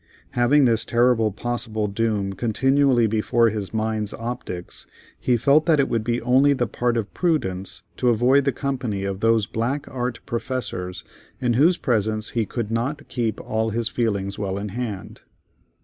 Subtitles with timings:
[0.31, 4.87] Having this terrible possible doom continually before his mind's optics,
[5.19, 9.03] he felt that it would be only the part of prudence to avoid the company
[9.03, 11.03] of those black art professors
[11.39, 15.21] in whose presence he could not keep all his feelings well in hand.